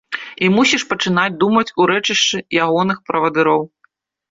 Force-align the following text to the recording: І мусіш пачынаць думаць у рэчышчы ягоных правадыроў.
І 0.45 0.47
мусіш 0.53 0.85
пачынаць 0.93 1.35
думаць 1.43 1.73
у 1.85 1.87
рэчышчы 1.93 2.43
ягоных 2.65 2.97
правадыроў. 3.13 3.71